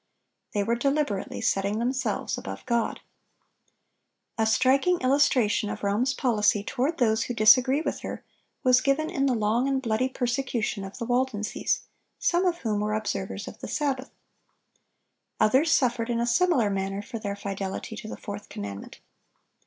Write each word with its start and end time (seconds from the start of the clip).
They 0.55 0.63
were 0.63 0.73
deliberately 0.73 1.41
setting 1.41 1.77
themselves 1.77 2.35
above 2.35 2.65
God. 2.65 3.01
A 4.35 4.47
striking 4.47 4.99
illustration 5.01 5.69
of 5.69 5.83
Rome's 5.83 6.15
policy 6.15 6.63
toward 6.63 6.97
those 6.97 7.25
who 7.25 7.35
disagree 7.35 7.81
with 7.81 7.99
her 7.99 8.23
was 8.63 8.81
given 8.81 9.11
in 9.11 9.27
the 9.27 9.35
long 9.35 9.67
and 9.67 9.79
bloody 9.79 10.09
persecution 10.09 10.83
of 10.83 10.97
the 10.97 11.05
Waldenses, 11.05 11.81
some 12.17 12.47
of 12.47 12.57
whom 12.65 12.79
were 12.79 12.95
observers 12.95 13.47
of 13.47 13.59
the 13.59 13.67
Sabbath. 13.67 14.09
Others 15.39 15.71
suffered 15.71 16.09
in 16.09 16.19
a 16.19 16.25
similar 16.25 16.71
manner 16.71 17.03
for 17.03 17.19
their 17.19 17.35
fidelity 17.35 17.95
to 17.97 18.07
the 18.07 18.17
fourth 18.17 18.49
commandment. 18.49 19.01